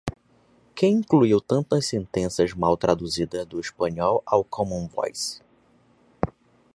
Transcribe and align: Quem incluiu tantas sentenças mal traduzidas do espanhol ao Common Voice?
Quem 0.73 0.95
incluiu 0.97 1.39
tantas 1.39 1.85
sentenças 1.85 2.55
mal 2.55 2.75
traduzidas 2.75 3.45
do 3.45 3.59
espanhol 3.59 4.23
ao 4.25 4.43
Common 4.43 4.87
Voice? 4.87 5.43